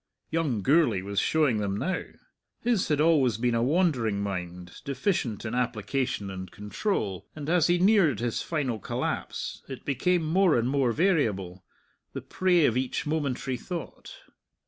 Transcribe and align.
Young 0.31 0.63
Gourlay 0.63 1.03
was 1.03 1.19
showing 1.19 1.57
them 1.57 1.77
now. 1.77 2.01
His 2.59 2.87
had 2.87 2.99
always 2.99 3.37
been 3.37 3.53
a 3.53 3.61
wandering 3.61 4.19
mind, 4.19 4.81
deficient 4.83 5.45
in 5.45 5.53
application 5.53 6.31
and 6.31 6.49
control, 6.49 7.27
and 7.35 7.47
as 7.47 7.67
he 7.67 7.77
neared 7.77 8.19
his 8.19 8.41
final 8.41 8.79
collapse 8.79 9.61
it 9.69 9.85
became 9.85 10.23
more 10.25 10.57
and 10.57 10.67
more 10.67 10.91
variable, 10.91 11.63
the 12.13 12.21
prey 12.21 12.65
of 12.65 12.75
each 12.77 13.05
momentary 13.05 13.57
thought. 13.57 14.15